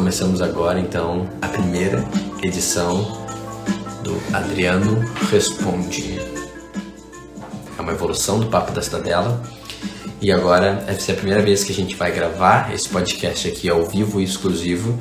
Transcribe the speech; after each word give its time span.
Começamos 0.00 0.40
agora 0.40 0.80
então 0.80 1.28
a 1.42 1.46
primeira 1.46 2.02
edição 2.42 3.02
do 4.02 4.18
Adriano 4.34 4.98
Responde. 5.30 6.18
É 7.78 7.82
uma 7.82 7.92
evolução 7.92 8.40
do 8.40 8.46
Papo 8.46 8.72
da 8.72 8.80
Cidadela. 8.80 9.42
E 10.18 10.32
agora 10.32 10.82
vai 10.86 10.94
ser 10.94 11.12
a 11.12 11.14
primeira 11.16 11.42
vez 11.42 11.64
que 11.64 11.70
a 11.70 11.74
gente 11.74 11.96
vai 11.96 12.10
gravar 12.12 12.72
esse 12.72 12.88
podcast 12.88 13.46
aqui 13.46 13.68
ao 13.68 13.84
vivo 13.84 14.22
e 14.22 14.24
exclusivo. 14.24 14.98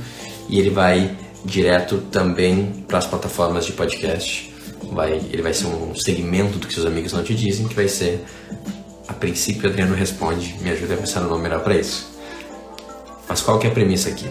E 0.49 0.59
ele 0.59 0.69
vai 0.69 1.17
direto 1.45 1.99
também 2.11 2.83
para 2.85 2.97
as 2.97 3.07
plataformas 3.07 3.65
de 3.65 3.71
podcast. 3.71 4.53
Vai, 4.91 5.13
ele 5.13 5.41
vai 5.41 5.53
ser 5.53 5.67
um 5.67 5.95
segmento 5.95 6.59
do 6.59 6.67
que 6.67 6.73
seus 6.73 6.85
amigos 6.85 7.13
não 7.13 7.23
te 7.23 7.33
dizem, 7.33 7.69
que 7.69 7.75
vai 7.75 7.87
ser 7.87 8.25
a 9.07 9.13
princípio 9.13 9.69
Adriano 9.69 9.95
Responde. 9.95 10.57
Me 10.61 10.69
ajuda 10.71 10.95
a 10.95 10.97
pensar 10.97 11.21
no 11.21 11.29
nome 11.29 11.43
melhor 11.43 11.63
para 11.63 11.77
isso. 11.77 12.05
Mas 13.29 13.39
qual 13.39 13.57
que 13.59 13.65
é 13.65 13.69
a 13.69 13.73
premissa 13.73 14.09
aqui? 14.09 14.27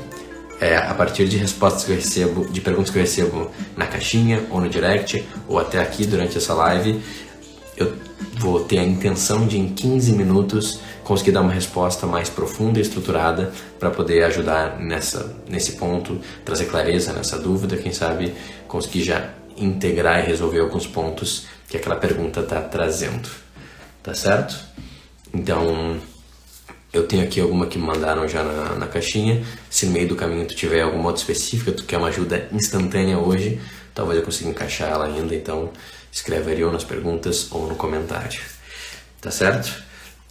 É 0.60 0.76
a 0.76 0.94
partir 0.94 1.28
de 1.28 1.36
respostas 1.36 1.84
que 1.84 1.92
eu 1.92 1.96
recebo, 1.96 2.48
de 2.48 2.60
perguntas 2.60 2.90
que 2.90 2.98
eu 2.98 3.02
recebo 3.02 3.50
na 3.76 3.86
caixinha 3.86 4.44
ou 4.50 4.60
no 4.60 4.68
direct 4.68 5.24
ou 5.46 5.58
até 5.58 5.80
aqui 5.80 6.04
durante 6.04 6.36
essa 6.36 6.52
live, 6.52 7.00
eu 7.76 7.94
vou 8.38 8.64
ter 8.64 8.78
a 8.80 8.84
intenção 8.84 9.46
de 9.46 9.58
em 9.58 9.68
15 9.68 10.12
minutos 10.12 10.80
conseguir 11.04 11.30
dar 11.32 11.42
uma 11.42 11.52
resposta 11.52 12.06
mais 12.06 12.28
profunda 12.28 12.78
e 12.78 12.82
estruturada 12.82 13.52
para 13.78 13.90
poder 13.90 14.24
ajudar 14.24 14.78
nessa 14.80 15.36
nesse 15.48 15.72
ponto, 15.72 16.20
trazer 16.44 16.66
clareza 16.66 17.12
nessa 17.12 17.38
dúvida, 17.38 17.76
quem 17.76 17.92
sabe 17.92 18.34
conseguir 18.66 19.04
já 19.04 19.30
integrar 19.56 20.24
e 20.24 20.26
resolver 20.26 20.60
alguns 20.60 20.86
pontos 20.86 21.46
que 21.68 21.76
aquela 21.76 21.96
pergunta 21.96 22.40
está 22.40 22.60
trazendo. 22.60 23.28
Tá 24.02 24.14
certo? 24.14 24.56
Então, 25.32 25.98
eu 26.92 27.06
tenho 27.06 27.22
aqui 27.22 27.40
alguma 27.40 27.66
que 27.66 27.78
me 27.78 27.84
mandaram 27.84 28.26
já 28.26 28.42
na, 28.42 28.74
na, 28.76 28.86
caixinha. 28.86 29.44
Se 29.68 29.86
no 29.86 29.92
meio 29.92 30.08
do 30.08 30.16
caminho 30.16 30.46
tu 30.46 30.54
tiver 30.54 30.82
alguma 30.82 31.06
outra 31.06 31.20
específica, 31.20 31.72
tu 31.72 31.84
quer 31.84 31.98
uma 31.98 32.08
ajuda 32.08 32.48
instantânea 32.52 33.18
hoje, 33.18 33.60
talvez 33.94 34.18
eu 34.18 34.24
consiga 34.24 34.50
encaixar 34.50 34.90
ela 34.90 35.06
ainda. 35.06 35.34
Então 35.34 35.70
escreve 36.10 36.52
ali 36.52 36.64
ou 36.64 36.72
nas 36.72 36.84
perguntas 36.84 37.48
ou 37.50 37.66
no 37.66 37.74
comentário. 37.74 38.40
Tá 39.20 39.30
certo? 39.30 39.82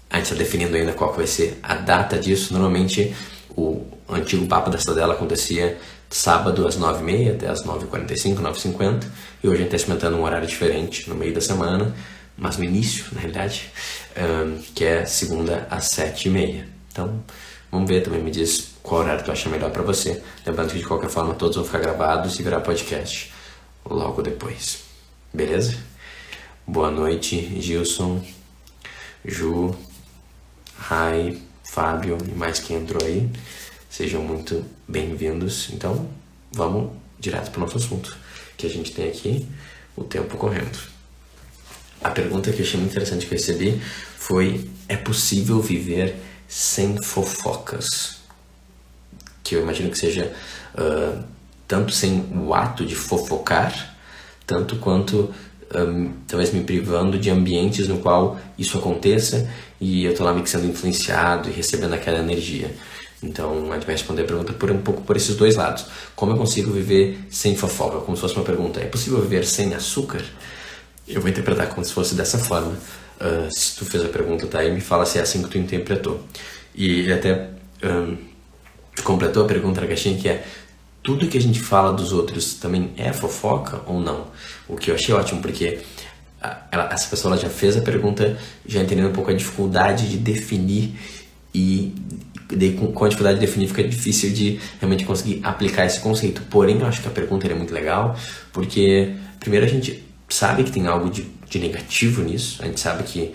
A 0.09 0.17
gente 0.17 0.31
está 0.31 0.35
definindo 0.35 0.75
ainda 0.75 0.93
qual 0.93 1.13
vai 1.13 1.27
ser 1.27 1.59
a 1.61 1.75
data 1.75 2.17
disso. 2.17 2.53
Normalmente 2.53 3.15
o 3.55 3.85
antigo 4.09 4.47
Papo 4.47 4.69
da 4.69 4.79
Cidadela 4.79 5.13
acontecia 5.13 5.77
sábado 6.09 6.65
às 6.65 6.77
9h30 6.79 7.35
até 7.35 7.49
às 7.49 7.63
9h45, 7.63 8.39
9h50. 8.39 9.03
E 9.43 9.47
hoje 9.47 9.57
a 9.57 9.57
gente 9.57 9.65
está 9.65 9.75
experimentando 9.75 10.17
um 10.17 10.23
horário 10.23 10.47
diferente 10.47 11.07
no 11.07 11.15
meio 11.15 11.33
da 11.33 11.41
semana 11.41 11.93
mas 12.37 12.57
no 12.57 12.63
início, 12.63 13.05
na 13.13 13.21
realidade, 13.21 13.71
um, 14.17 14.61
que 14.73 14.83
é 14.83 15.05
segunda 15.05 15.67
às 15.69 15.85
sete 15.85 16.27
e 16.27 16.31
meia. 16.31 16.67
Então, 16.91 17.23
vamos 17.71 17.87
ver, 17.87 18.03
também 18.03 18.21
me 18.21 18.31
diz 18.31 18.71
qual 18.81 19.01
horário 19.01 19.23
tu 19.23 19.31
acha 19.31 19.49
melhor 19.49 19.71
para 19.71 19.83
você. 19.83 20.21
Lembrando 20.45 20.71
que 20.71 20.79
de 20.79 20.85
qualquer 20.85 21.09
forma 21.09 21.33
todos 21.35 21.55
vão 21.55 21.65
ficar 21.65 21.79
gravados 21.79 22.39
e 22.39 22.43
virar 22.43 22.61
podcast 22.61 23.31
logo 23.85 24.21
depois. 24.21 24.79
Beleza? 25.33 25.77
Boa 26.65 26.89
noite, 26.91 27.61
Gilson, 27.61 28.21
Ju, 29.23 29.75
Rai, 30.77 31.41
Fábio 31.63 32.17
e 32.27 32.31
mais 32.31 32.59
quem 32.59 32.77
entrou 32.77 33.05
aí. 33.05 33.29
Sejam 33.89 34.21
muito 34.21 34.65
bem-vindos. 34.87 35.69
Então, 35.71 36.09
vamos 36.51 36.91
direto 37.19 37.51
para 37.51 37.59
o 37.59 37.63
nosso 37.63 37.77
assunto, 37.77 38.17
que 38.57 38.65
a 38.65 38.69
gente 38.69 38.93
tem 38.93 39.09
aqui 39.09 39.47
o 39.95 40.03
tempo 40.03 40.37
correndo. 40.37 40.96
A 42.03 42.09
pergunta 42.09 42.51
que 42.51 42.61
eu 42.61 42.65
achei 42.65 42.79
muito 42.79 42.91
interessante 42.91 43.25
que 43.25 43.33
eu 43.33 43.37
recebi 43.37 43.81
foi: 44.17 44.69
é 44.87 44.95
possível 44.95 45.61
viver 45.61 46.15
sem 46.47 47.01
fofocas? 47.01 48.17
Que 49.43 49.55
eu 49.55 49.61
imagino 49.61 49.89
que 49.89 49.97
seja 49.97 50.31
uh, 50.75 51.23
tanto 51.67 51.91
sem 51.91 52.25
o 52.35 52.53
ato 52.53 52.85
de 52.85 52.95
fofocar, 52.95 53.95
tanto 54.45 54.77
quanto 54.77 55.33
um, 55.75 56.13
talvez 56.27 56.53
me 56.53 56.63
privando 56.63 57.17
de 57.17 57.29
ambientes 57.29 57.87
no 57.87 57.99
qual 57.99 58.39
isso 58.57 58.77
aconteça 58.77 59.49
e 59.79 60.05
eu 60.05 60.11
estou 60.11 60.25
lá 60.25 60.39
que 60.39 60.49
sendo 60.49 60.65
influenciado 60.65 61.49
e 61.49 61.51
recebendo 61.51 61.93
aquela 61.93 62.19
energia. 62.19 62.73
Então 63.21 63.71
a 63.71 63.75
gente 63.75 63.85
vai 63.85 63.95
responder 63.95 64.21
a 64.21 64.25
pergunta 64.25 64.53
por 64.53 64.71
um 64.71 64.77
pouco 64.77 65.01
por 65.01 65.17
esses 65.17 65.35
dois 65.35 65.55
lados. 65.55 65.85
Como 66.15 66.31
eu 66.31 66.37
consigo 66.37 66.71
viver 66.71 67.19
sem 67.29 67.55
fofoca? 67.55 67.99
Como 67.99 68.15
se 68.15 68.21
fosse 68.21 68.35
uma 68.35 68.45
pergunta: 68.45 68.79
é 68.79 68.85
possível 68.85 69.19
viver 69.21 69.43
sem 69.45 69.73
açúcar? 69.73 70.23
Eu 71.07 71.21
vou 71.21 71.29
interpretar 71.29 71.69
como 71.69 71.85
se 71.85 71.93
fosse 71.93 72.15
dessa 72.15 72.37
forma. 72.37 72.73
Uh, 73.19 73.49
se 73.49 73.77
tu 73.77 73.85
fez 73.85 74.03
a 74.03 74.09
pergunta, 74.09 74.45
tá? 74.45 74.63
E 74.63 74.71
me 74.71 74.81
fala 74.81 75.05
se 75.05 75.17
é 75.17 75.21
assim 75.21 75.41
que 75.41 75.49
tu 75.49 75.57
interpretou. 75.57 76.23
E 76.75 76.99
ele 76.99 77.13
até 77.13 77.49
um, 77.83 78.17
completou 79.03 79.45
a 79.45 79.47
pergunta 79.47 79.81
na 79.81 79.87
caixinha 79.87 80.17
que 80.17 80.27
é 80.27 80.45
tudo 81.01 81.27
que 81.27 81.37
a 81.37 81.41
gente 81.41 81.59
fala 81.59 81.93
dos 81.93 82.11
outros 82.11 82.55
também 82.55 82.91
é 82.97 83.13
fofoca 83.13 83.81
ou 83.85 83.99
não? 83.99 84.27
O 84.67 84.75
que 84.75 84.91
eu 84.91 84.95
achei 84.95 85.15
ótimo, 85.15 85.41
porque 85.41 85.79
ela, 86.71 86.89
essa 86.91 87.09
pessoa 87.09 87.37
já 87.37 87.49
fez 87.49 87.77
a 87.77 87.81
pergunta 87.81 88.37
já 88.65 88.81
entendendo 88.81 89.09
um 89.09 89.13
pouco 89.13 89.31
a 89.31 89.33
dificuldade 89.33 90.09
de 90.09 90.17
definir 90.17 90.93
e 91.53 91.95
com 92.93 93.03
a 93.03 93.07
dificuldade 93.07 93.39
de 93.39 93.45
definir 93.45 93.67
fica 93.67 93.83
difícil 93.83 94.31
de 94.31 94.59
realmente 94.79 95.05
conseguir 95.05 95.41
aplicar 95.43 95.85
esse 95.85 95.99
conceito. 95.99 96.41
Porém, 96.49 96.79
eu 96.79 96.85
acho 96.85 97.01
que 97.01 97.07
a 97.07 97.11
pergunta 97.11 97.47
é 97.47 97.53
muito 97.53 97.73
legal, 97.73 98.15
porque 98.53 99.13
primeiro 99.39 99.65
a 99.65 99.69
gente 99.69 100.06
sabe 100.29 100.63
que 100.63 100.71
tem 100.71 100.87
algo 100.87 101.09
de, 101.09 101.23
de 101.49 101.59
negativo 101.59 102.21
nisso, 102.21 102.61
a 102.61 102.65
gente 102.65 102.79
sabe 102.79 103.03
que 103.03 103.33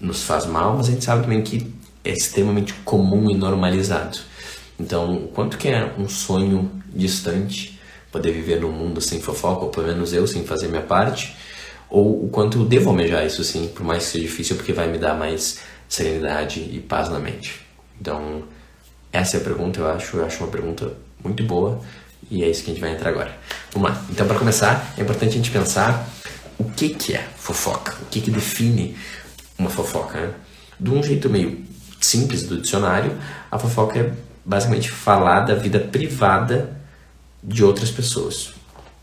nos 0.00 0.22
faz 0.22 0.46
mal, 0.46 0.76
mas 0.76 0.88
a 0.88 0.90
gente 0.90 1.04
sabe 1.04 1.22
também 1.22 1.42
que 1.42 1.72
é 2.04 2.12
extremamente 2.12 2.74
comum 2.84 3.30
e 3.30 3.34
normalizado. 3.34 4.18
Então, 4.78 5.28
quanto 5.32 5.56
que 5.56 5.68
é 5.68 5.94
um 5.98 6.08
sonho 6.08 6.70
distante 6.88 7.80
poder 8.12 8.32
viver 8.32 8.60
num 8.60 8.70
mundo 8.70 9.00
sem 9.00 9.20
fofoca, 9.20 9.64
ou 9.64 9.70
pelo 9.70 9.86
menos 9.86 10.12
eu 10.12 10.26
sem 10.26 10.44
fazer 10.44 10.68
minha 10.68 10.82
parte, 10.82 11.34
ou 11.88 12.24
o 12.24 12.28
quanto 12.28 12.58
eu 12.58 12.64
devo 12.64 12.90
almejar 12.90 13.24
isso 13.24 13.42
sim, 13.42 13.68
por 13.68 13.84
mais 13.84 14.04
que 14.04 14.12
seja 14.12 14.24
difícil, 14.24 14.56
porque 14.56 14.72
vai 14.72 14.88
me 14.88 14.98
dar 14.98 15.14
mais 15.14 15.58
serenidade 15.88 16.60
e 16.60 16.80
paz 16.80 17.08
na 17.08 17.18
mente. 17.18 17.60
Então, 18.00 18.44
essa 19.12 19.36
é 19.36 19.40
a 19.40 19.44
pergunta, 19.44 19.80
eu 19.80 19.88
acho, 19.88 20.16
eu 20.16 20.24
acho 20.24 20.42
uma 20.42 20.50
pergunta 20.50 20.92
muito 21.22 21.42
boa 21.44 21.80
e 22.30 22.42
é 22.42 22.50
isso 22.50 22.64
que 22.64 22.70
a 22.70 22.74
gente 22.74 22.80
vai 22.80 22.92
entrar 22.92 23.10
agora. 23.10 23.36
Vamos 23.72 23.90
lá. 23.90 24.04
Então, 24.10 24.26
para 24.26 24.38
começar, 24.38 24.94
é 24.98 25.02
importante 25.02 25.30
a 25.30 25.36
gente 25.36 25.50
pensar 25.50 26.08
o 26.58 26.64
que, 26.64 26.90
que 26.90 27.14
é 27.14 27.26
fofoca, 27.36 27.96
o 28.02 28.06
que, 28.06 28.20
que 28.20 28.30
define 28.30 28.96
uma 29.58 29.70
fofoca. 29.70 30.20
Né? 30.20 30.34
De 30.78 30.90
um 30.90 31.02
jeito 31.02 31.28
meio 31.28 31.64
simples 32.00 32.44
do 32.44 32.60
dicionário, 32.60 33.16
a 33.50 33.58
fofoca 33.58 33.98
é 33.98 34.12
basicamente 34.44 34.90
falar 34.90 35.40
da 35.40 35.54
vida 35.54 35.78
privada 35.78 36.76
de 37.42 37.64
outras 37.64 37.90
pessoas 37.90 38.52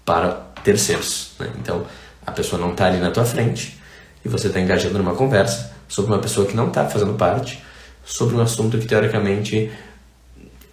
para 0.05 0.31
terceiros. 0.63 1.31
Né? 1.39 1.51
Então, 1.59 1.85
a 2.25 2.31
pessoa 2.31 2.61
não 2.61 2.71
está 2.71 2.85
ali 2.85 2.99
na 2.99 3.11
tua 3.11 3.25
frente 3.25 3.79
e 4.23 4.29
você 4.29 4.47
está 4.47 4.59
engajando 4.59 4.97
numa 4.97 5.15
conversa 5.15 5.71
sobre 5.87 6.11
uma 6.11 6.19
pessoa 6.19 6.45
que 6.45 6.55
não 6.55 6.67
está 6.67 6.87
fazendo 6.87 7.13
parte, 7.15 7.61
sobre 8.05 8.35
um 8.35 8.41
assunto 8.41 8.77
que 8.77 8.85
teoricamente 8.85 9.71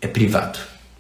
é 0.01 0.07
privado 0.07 0.59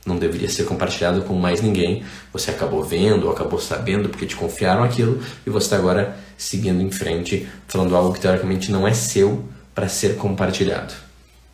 não 0.09 0.19
deveria 0.19 0.49
ser 0.49 0.65
compartilhado 0.65 1.23
com 1.23 1.35
mais 1.35 1.61
ninguém. 1.61 2.03
Você 2.33 2.51
acabou 2.51 2.83
vendo 2.83 3.27
ou 3.27 3.33
acabou 3.33 3.61
sabendo 3.61 4.09
porque 4.09 4.27
te 4.27 4.35
confiaram 4.35 4.83
aquilo 4.83 5.21
e 5.47 5.51
você 5.51 5.67
está 5.67 5.77
agora 5.77 6.17
seguindo 6.37 6.83
em 6.83 6.91
frente, 6.91 7.47
falando 7.67 7.95
algo 7.95 8.13
que 8.13 8.21
teoricamente 8.21 8.73
não 8.73 8.89
é 8.89 8.95
seu 8.95 9.45
para 9.75 9.89
ser 9.89 10.17
compartilhado. 10.17 10.95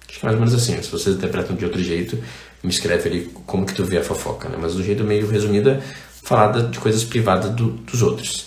Acho 0.09 0.20
que 0.20 0.25
mais 0.25 0.34
ou 0.37 0.41
menos 0.44 0.54
assim. 0.54 0.81
Se 0.81 0.91
vocês 0.91 1.16
interpretam 1.16 1.56
de 1.56 1.65
outro 1.65 1.82
jeito, 1.82 2.16
me 2.62 2.70
escreve 2.70 3.09
ali 3.09 3.31
como 3.47 3.66
que 3.66 3.75
tu 3.75 3.84
vê 3.84 3.98
a 3.98 4.04
fofoca, 4.04 4.48
né? 4.48 4.56
Mas 4.60 4.75
do 4.75 4.82
jeito 4.82 5.04
meio 5.04 5.28
resumido 5.28 5.71
é 5.71 5.81
falar 6.22 6.53
de 6.71 6.78
coisas 6.78 7.04
privadas 7.04 7.50
do, 7.50 7.71
dos 7.71 8.00
outros. 8.00 8.47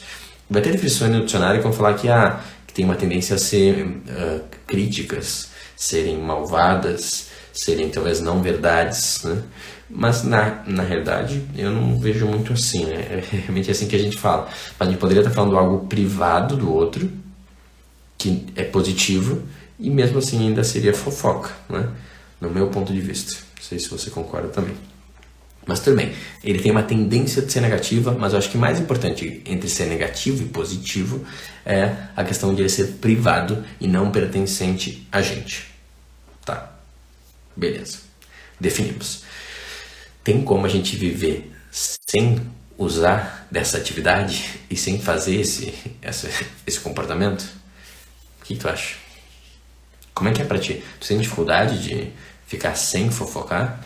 Vai 0.50 0.62
ter 0.62 0.72
definições 0.72 1.12
no 1.12 1.25
dicionário 1.25 1.59
que 1.59 1.63
vão 1.63 1.74
falar 1.74 1.94
que, 1.95 2.07
ah, 2.07 2.39
que 2.66 2.74
tem 2.74 2.85
uma 2.85 2.95
tendência 2.95 3.35
a 3.35 3.38
ser 3.38 3.85
uh, 3.85 4.41
críticas, 4.66 5.50
serem 5.75 6.18
malvadas, 6.18 7.28
serem 7.59 7.90
talvez 7.90 8.19
não 8.19 8.41
verdades, 8.41 9.23
né? 9.23 9.44
Mas 9.90 10.23
na, 10.23 10.63
na 10.68 10.84
realidade 10.84 11.42
eu 11.56 11.71
não 11.71 11.98
vejo 12.00 12.27
muito 12.27 12.54
assim, 12.54 12.86
né? 12.86 12.95
É 12.95 13.24
realmente 13.38 13.71
assim 13.71 13.88
que 13.88 13.95
a 13.95 14.00
gente 14.00 14.18
fala. 14.18 14.50
A 14.80 14.86
gente 14.86 14.98
poderia 14.98 15.21
estar 15.21 15.33
falando 15.33 15.57
algo 15.57 15.88
privado 15.88 16.57
do 16.57 16.71
outro, 16.71 17.09
que 18.18 18.45
é 18.56 18.63
positivo, 18.63 19.44
e 19.80 19.89
mesmo 19.89 20.18
assim 20.19 20.48
ainda 20.48 20.63
seria 20.63 20.94
fofoca, 20.94 21.51
né? 21.69 21.89
No 22.42 22.50
meu 22.50 22.68
ponto 22.68 22.94
de 22.94 23.00
vista. 23.00 23.33
Não 23.56 23.63
sei 23.63 23.80
se 23.80 23.89
você 23.89 24.09
concorda 24.09 24.50
também. 24.50 24.75
Mas 25.65 25.81
tudo 25.81 25.98
bem, 25.98 26.13
ele 26.44 26.59
tem 26.59 26.71
uma 26.71 26.83
tendência 26.83 27.42
de 27.42 27.51
ser 27.51 27.59
negativa, 27.59 28.15
mas 28.18 28.31
eu 28.31 28.39
acho 28.39 28.50
que 28.50 28.57
mais 28.57 28.80
importante 28.80 29.42
entre 29.45 29.68
ser 29.69 29.86
negativo 29.86 30.42
e 30.42 30.45
positivo 30.45 31.25
é 31.65 31.94
a 32.15 32.24
questão 32.24 32.56
de 32.56 32.62
ele 32.62 32.69
ser 32.69 32.94
privado 33.01 33.65
e 33.80 33.88
não 33.88 34.09
pertencente 34.09 35.06
a 35.12 35.21
gente. 35.21 35.69
Tá, 36.45 36.76
beleza. 37.57 38.00
Definimos. 38.59 39.24
Tem 40.24 40.44
como 40.44 40.65
a 40.65 40.69
gente 40.69 40.95
viver 40.95 41.51
sem 41.71 42.39
usar 42.77 43.48
dessa 43.50 43.77
atividade 43.77 44.62
e 44.69 44.75
sem 44.75 45.01
fazer 45.01 45.42
esse, 45.42 45.74
essa, 46.01 46.30
esse 46.65 46.80
comportamento? 46.80 47.44
O 48.42 48.45
que 48.45 48.56
tu 48.56 48.69
acha? 48.69 48.95
Como 50.13 50.30
é 50.30 50.33
que 50.33 50.42
é 50.42 50.45
pra 50.45 50.59
ti? 50.59 50.83
Tu 51.00 51.07
tem 51.07 51.18
dificuldade 51.18 51.83
de 51.83 52.12
ficar 52.45 52.75
sem 52.75 53.09
fofocar? 53.12 53.83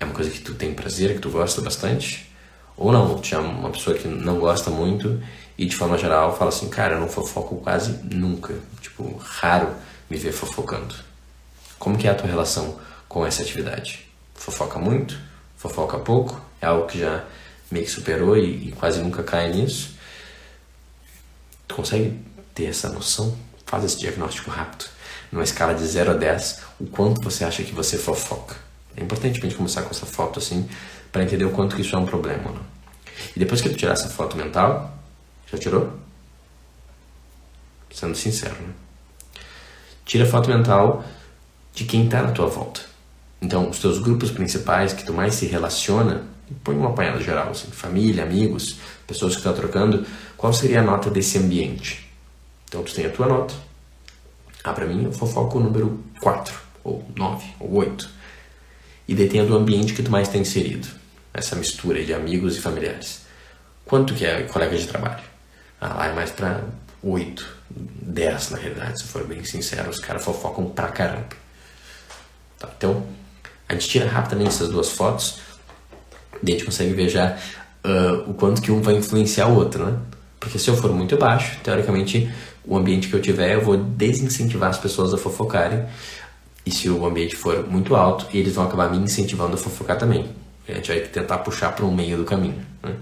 É 0.00 0.04
uma 0.04 0.14
coisa 0.14 0.30
que 0.30 0.40
tu 0.40 0.54
tem 0.54 0.74
prazer, 0.74 1.14
que 1.14 1.20
tu 1.20 1.30
gosta 1.30 1.60
bastante? 1.60 2.30
Ou 2.76 2.90
não, 2.90 3.18
tu 3.18 3.34
é 3.34 3.38
uma 3.38 3.70
pessoa 3.70 3.96
que 3.96 4.08
não 4.08 4.38
gosta 4.38 4.70
muito 4.70 5.22
e 5.56 5.66
de 5.66 5.76
forma 5.76 5.96
geral 5.96 6.36
fala 6.36 6.48
assim, 6.48 6.68
cara, 6.68 6.94
eu 6.94 7.00
não 7.00 7.08
fofoco 7.08 7.56
quase 7.56 7.92
nunca. 8.04 8.54
Tipo, 8.80 9.16
raro 9.16 9.74
me 10.10 10.16
ver 10.16 10.32
fofocando. 10.32 10.94
Como 11.84 11.98
que 11.98 12.08
é 12.08 12.10
a 12.10 12.14
tua 12.14 12.26
relação 12.26 12.80
com 13.06 13.26
essa 13.26 13.42
atividade? 13.42 14.08
Fofoca 14.34 14.78
muito? 14.78 15.20
Fofoca 15.54 15.98
pouco? 15.98 16.40
É 16.58 16.64
algo 16.64 16.86
que 16.86 16.98
já 16.98 17.22
meio 17.70 17.84
que 17.84 17.90
superou 17.90 18.38
e, 18.38 18.68
e 18.68 18.72
quase 18.72 19.02
nunca 19.02 19.22
cai 19.22 19.52
nisso? 19.52 19.94
Tu 21.68 21.74
consegue 21.74 22.18
ter 22.54 22.64
essa 22.64 22.88
noção? 22.88 23.36
Faz 23.66 23.84
esse 23.84 23.98
diagnóstico 23.98 24.50
rápido. 24.50 24.86
Numa 25.30 25.44
escala 25.44 25.74
de 25.74 25.84
0 25.84 26.12
a 26.12 26.14
10, 26.14 26.62
o 26.80 26.86
quanto 26.86 27.20
você 27.20 27.44
acha 27.44 27.62
que 27.62 27.74
você 27.74 27.98
fofoca? 27.98 28.56
É 28.96 29.02
importante 29.02 29.38
a 29.38 29.42
gente 29.42 29.54
começar 29.54 29.82
com 29.82 29.90
essa 29.90 30.06
foto 30.06 30.38
assim, 30.38 30.66
para 31.12 31.22
entender 31.22 31.44
o 31.44 31.50
quanto 31.50 31.76
que 31.76 31.82
isso 31.82 31.94
é 31.94 31.98
um 31.98 32.06
problema. 32.06 32.50
Né? 32.50 32.60
E 33.36 33.38
depois 33.38 33.60
que 33.60 33.68
tu 33.68 33.76
tirar 33.76 33.92
essa 33.92 34.08
foto 34.08 34.38
mental, 34.38 34.96
já 35.52 35.58
tirou? 35.58 35.92
Sendo 37.92 38.14
sincero, 38.14 38.54
né? 38.54 38.72
Tira 40.06 40.24
a 40.24 40.26
foto 40.26 40.48
mental 40.48 41.04
de 41.74 41.84
quem 41.84 42.04
está 42.04 42.22
na 42.22 42.30
tua 42.30 42.46
volta. 42.46 42.80
Então, 43.42 43.68
os 43.68 43.78
teus 43.80 43.98
grupos 43.98 44.30
principais 44.30 44.92
que 44.92 45.04
tu 45.04 45.12
mais 45.12 45.34
se 45.34 45.46
relaciona, 45.46 46.22
põe 46.62 46.76
uma 46.76 46.90
apanhada 46.90 47.20
geral, 47.20 47.50
assim, 47.50 47.70
família, 47.70 48.22
amigos, 48.22 48.76
pessoas 49.06 49.32
que 49.32 49.40
estão 49.40 49.52
trocando, 49.52 50.06
qual 50.36 50.52
seria 50.52 50.80
a 50.80 50.82
nota 50.82 51.10
desse 51.10 51.36
ambiente? 51.36 52.08
Então, 52.68 52.82
tu 52.82 52.94
tem 52.94 53.06
a 53.06 53.10
tua 53.10 53.26
nota. 53.26 53.54
Ah, 54.62 54.72
para 54.72 54.86
mim, 54.86 55.04
eu 55.04 55.12
fofoco 55.12 55.58
o 55.58 55.62
número 55.62 56.02
4, 56.20 56.54
ou 56.82 57.04
9, 57.14 57.44
ou 57.60 57.74
8. 57.74 58.08
E 59.06 59.14
tem 59.26 59.40
a 59.40 59.44
do 59.44 59.56
ambiente 59.56 59.92
que 59.92 60.02
tu 60.02 60.10
mais 60.10 60.28
está 60.28 60.38
inserido. 60.38 60.88
Essa 61.34 61.56
mistura 61.56 62.02
de 62.02 62.14
amigos 62.14 62.56
e 62.56 62.60
familiares. 62.60 63.22
Quanto 63.84 64.14
que 64.14 64.24
é 64.24 64.44
colega 64.44 64.76
de 64.78 64.86
trabalho? 64.86 65.22
Ah, 65.78 65.94
lá 65.94 66.06
é 66.06 66.12
mais 66.14 66.30
para 66.30 66.64
8, 67.02 67.46
10 67.68 68.50
na 68.50 68.58
realidade, 68.58 69.02
se 69.02 69.04
for 69.04 69.26
bem 69.26 69.44
sincero. 69.44 69.90
Os 69.90 69.98
caras 69.98 70.24
fofocam 70.24 70.70
pra 70.70 70.88
caramba. 70.88 71.43
Tá, 72.64 72.70
então, 72.76 73.02
a 73.68 73.74
gente 73.74 73.88
tira 73.88 74.08
rapidamente 74.08 74.50
essas 74.50 74.68
duas 74.68 74.90
fotos 74.90 75.40
e 76.42 76.48
a 76.48 76.50
gente 76.52 76.64
consegue 76.64 76.92
ver 76.94 77.08
já 77.08 77.36
uh, 77.84 78.30
o 78.30 78.34
quanto 78.34 78.62
que 78.62 78.72
um 78.72 78.80
vai 78.80 78.94
influenciar 78.94 79.48
o 79.48 79.56
outro, 79.56 79.84
né? 79.84 79.98
Porque 80.40 80.58
se 80.58 80.68
eu 80.68 80.76
for 80.76 80.92
muito 80.92 81.16
baixo, 81.16 81.58
teoricamente, 81.62 82.30
o 82.64 82.76
ambiente 82.76 83.08
que 83.08 83.14
eu 83.14 83.20
tiver, 83.20 83.54
eu 83.54 83.62
vou 83.62 83.76
desincentivar 83.76 84.70
as 84.70 84.78
pessoas 84.78 85.14
a 85.14 85.18
fofocarem. 85.18 85.84
E 86.66 86.70
se 86.70 86.88
o 86.88 87.04
ambiente 87.06 87.36
for 87.36 87.66
muito 87.66 87.94
alto, 87.94 88.26
eles 88.32 88.54
vão 88.54 88.64
acabar 88.64 88.90
me 88.90 88.98
incentivando 88.98 89.54
a 89.54 89.56
fofocar 89.56 89.98
também. 89.98 90.30
A 90.68 90.72
gente 90.72 90.88
vai 90.88 91.00
tentar 91.00 91.38
puxar 91.38 91.72
para 91.72 91.84
um 91.84 91.94
meio 91.94 92.16
do 92.16 92.24
caminho. 92.24 92.62
Né? 92.82 92.94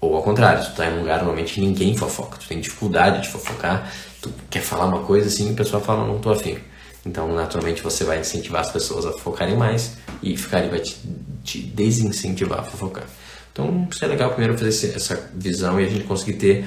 Ou 0.00 0.16
ao 0.16 0.22
contrário, 0.22 0.64
tu 0.64 0.74
tá 0.74 0.86
em 0.86 0.94
um 0.94 1.00
lugar 1.00 1.18
normalmente 1.18 1.60
ninguém 1.60 1.94
fofoca, 1.94 2.38
tu 2.38 2.48
tem 2.48 2.58
dificuldade 2.60 3.22
de 3.22 3.28
fofocar, 3.28 3.90
tu 4.22 4.32
quer 4.48 4.62
falar 4.62 4.86
uma 4.86 5.00
coisa 5.00 5.28
assim 5.28 5.50
e 5.50 5.52
a 5.52 5.56
pessoa 5.56 5.82
fala, 5.82 6.06
não 6.06 6.18
tô 6.18 6.30
afim. 6.30 6.58
Então, 7.04 7.32
naturalmente, 7.34 7.82
você 7.82 8.04
vai 8.04 8.20
incentivar 8.20 8.60
as 8.60 8.70
pessoas 8.70 9.06
a 9.06 9.12
focarem 9.12 9.56
mais 9.56 9.96
e 10.22 10.36
ficar 10.36 10.68
vai 10.68 10.80
te, 10.80 10.96
te 11.42 11.58
desincentivar 11.58 12.60
a 12.60 12.62
fofocar. 12.62 13.04
Então, 13.52 13.88
isso 13.90 14.04
é 14.04 14.08
legal 14.08 14.30
primeiro 14.30 14.56
fazer 14.56 14.68
esse, 14.68 14.94
essa 14.94 15.30
visão 15.34 15.80
e 15.80 15.84
a 15.86 15.88
gente 15.88 16.04
conseguir 16.04 16.34
ter 16.34 16.64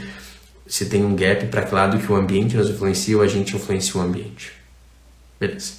se 0.65 0.85
tem 0.87 1.03
um 1.03 1.15
gap 1.15 1.45
para 1.47 1.63
que 1.63 1.75
lado 1.75 1.99
que 1.99 2.11
o 2.11 2.15
ambiente 2.15 2.55
nos 2.55 2.69
influencia 2.69 3.17
ou 3.17 3.23
a 3.23 3.27
gente 3.27 3.55
influencia 3.55 3.99
o 3.99 4.03
ambiente. 4.03 4.53
Beleza. 5.39 5.73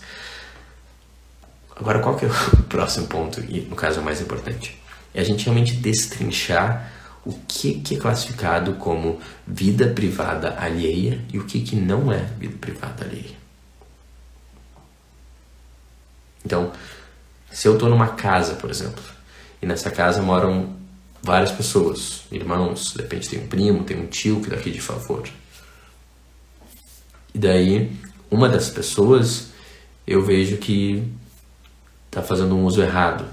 Agora, 1.75 1.99
qual 1.99 2.17
que 2.17 2.25
é 2.25 2.29
o 2.29 2.63
próximo 2.69 3.07
ponto, 3.07 3.41
e 3.41 3.63
no 3.63 3.75
caso 3.75 3.99
é 3.99 4.03
o 4.03 4.05
mais 4.05 4.21
importante? 4.21 4.81
É 5.13 5.21
a 5.21 5.25
gente 5.25 5.45
realmente 5.45 5.75
destrinchar 5.75 6.93
o 7.25 7.33
que, 7.49 7.81
que 7.81 7.97
é 7.97 7.99
classificado 7.99 8.75
como 8.75 9.19
vida 9.47 9.89
privada 9.89 10.57
alheia 10.59 11.21
e 11.33 11.39
o 11.39 11.45
que, 11.45 11.61
que 11.61 11.75
não 11.75 12.13
é 12.13 12.19
vida 12.39 12.57
privada 12.61 13.05
alheia. 13.05 13.44
Então, 16.45 16.73
se 17.51 17.67
eu 17.67 17.75
estou 17.75 17.89
numa 17.89 18.09
casa, 18.09 18.55
por 18.55 18.71
exemplo, 18.71 19.03
e 19.63 19.67
nessa 19.67 19.91
casa 19.91 20.21
moram 20.21 20.77
várias 21.23 21.51
pessoas, 21.51 22.25
irmãos, 22.31 22.93
de 22.93 23.03
repente 23.03 23.31
tem 23.31 23.41
um 23.41 23.47
primo, 23.47 23.85
tem 23.85 23.99
um 23.99 24.07
tio 24.07 24.41
que 24.41 24.51
daqui 24.51 24.71
de 24.71 24.81
favor. 24.81 25.27
E 27.35 27.39
daí, 27.39 27.97
uma 28.31 28.49
das 28.49 28.69
pessoas, 28.69 29.49
eu 30.07 30.23
vejo 30.23 30.59
que 30.59 31.11
está 32.07 32.23
fazendo 32.23 32.55
um 32.55 32.65
uso 32.65 32.83
errado, 32.83 33.27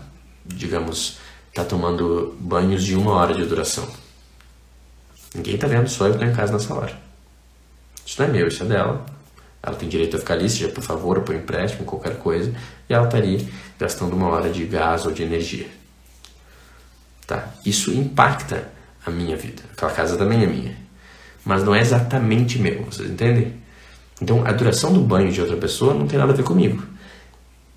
digamos, 0.45 1.17
está 1.49 1.65
tomando 1.65 2.35
banhos 2.39 2.83
de 2.83 2.95
uma 2.95 3.11
hora 3.11 3.33
de 3.33 3.45
duração. 3.45 3.87
Ninguém 5.35 5.55
está 5.55 5.67
vendo, 5.67 5.89
só 5.89 6.07
eu 6.07 6.13
estou 6.13 6.27
em 6.27 6.33
casa 6.33 6.53
nessa 6.53 6.73
hora. 6.73 6.97
Isso 8.05 8.21
não 8.21 8.29
é 8.29 8.31
meu, 8.31 8.47
isso 8.47 8.63
é 8.63 8.65
dela. 8.65 9.05
Ela 9.63 9.75
tem 9.75 9.87
direito 9.87 10.15
a 10.15 10.19
ficar 10.19 10.33
ali, 10.33 10.49
seja 10.49 10.69
por 10.69 10.83
favor, 10.83 11.17
ou 11.17 11.23
por 11.23 11.35
empréstimo, 11.35 11.85
qualquer 11.85 12.17
coisa, 12.17 12.53
e 12.89 12.93
ela 12.93 13.05
está 13.05 13.17
ali 13.17 13.47
gastando 13.79 14.15
uma 14.15 14.27
hora 14.27 14.49
de 14.49 14.65
gás 14.65 15.05
ou 15.05 15.11
de 15.11 15.23
energia. 15.23 15.67
Tá? 17.27 17.49
Isso 17.65 17.91
impacta 17.91 18.69
a 19.05 19.11
minha 19.11 19.37
vida. 19.37 19.61
Aquela 19.71 19.91
casa 19.91 20.17
também 20.17 20.43
é 20.43 20.47
minha. 20.47 20.75
Mas 21.45 21.63
não 21.63 21.73
é 21.73 21.79
exatamente 21.79 22.59
meu, 22.59 22.83
vocês 22.83 23.09
entendem? 23.09 23.53
Então, 24.21 24.45
a 24.45 24.51
duração 24.51 24.93
do 24.93 25.01
banho 25.01 25.31
de 25.31 25.41
outra 25.41 25.57
pessoa 25.57 25.93
não 25.93 26.07
tem 26.07 26.17
nada 26.17 26.33
a 26.33 26.35
ver 26.35 26.43
comigo 26.43 26.83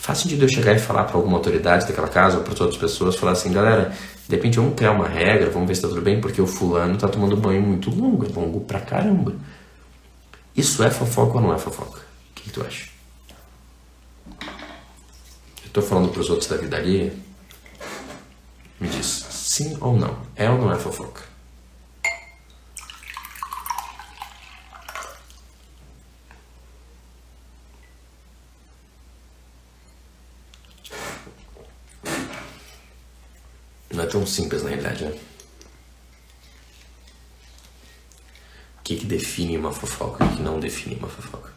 faz 0.05 0.19
sentido 0.19 0.45
eu 0.45 0.49
chegar 0.51 0.75
e 0.75 0.79
falar 0.79 1.05
para 1.05 1.17
alguma 1.17 1.39
autoridade 1.39 1.87
daquela 1.87 2.09
casa 2.09 2.37
ou 2.37 2.43
para 2.43 2.53
outras 2.53 2.77
pessoas, 2.77 3.17
falar 3.17 3.33
assim, 3.33 3.51
galera, 3.51 3.91
de 4.29 4.37
repente 4.37 4.59
vamos 4.59 4.75
criar 4.75 4.91
uma 4.91 5.09
regra, 5.09 5.49
vamos 5.49 5.67
ver 5.67 5.75
se 5.75 5.79
está 5.79 5.89
tudo 5.89 6.03
bem, 6.03 6.21
porque 6.21 6.43
o 6.43 6.47
fulano 6.47 6.93
está 6.93 7.09
tomando 7.09 7.35
banho 7.39 7.63
muito 7.63 7.89
longo, 7.89 8.27
é 8.27 8.29
longo 8.29 8.61
pra 8.61 8.81
caramba. 8.81 9.33
Isso 10.57 10.85
é 10.85 10.91
fofoca 10.91 11.35
ou 11.35 11.41
não 11.41 11.53
é 11.53 11.59
fofoca? 11.59 11.99
O 11.99 12.35
que, 12.35 12.45
que 12.45 12.51
tu 12.51 12.63
acha? 12.65 12.89
Eu 14.41 15.67
estou 15.67 15.83
falando 15.83 16.13
para 16.13 16.21
os 16.21 16.31
outros 16.31 16.49
da 16.49 16.57
vida 16.57 16.77
ali, 16.77 17.13
me 18.79 18.89
diz 18.89 19.27
sim 19.31 19.77
ou 19.81 19.97
não, 19.97 20.17
é 20.37 20.49
ou 20.49 20.59
não 20.59 20.73
é 20.73 20.79
fofoca? 20.79 21.23
Não 33.91 34.03
é 34.03 34.07
tão 34.07 34.25
simples 34.27 34.63
na 34.63 34.71
realidade, 34.71 35.05
né? 35.05 35.34
Que, 38.85 38.97
que 38.97 39.07
define 39.07 39.57
uma 39.57 39.73
fofoca 39.73 40.23
e 40.23 40.29
o 40.29 40.37
que 40.37 40.43
não 40.43 40.61
define 40.61 40.97
uma 40.97 41.09
fofoca? 41.09 41.53